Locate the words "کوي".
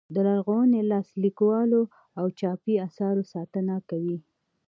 3.89-4.17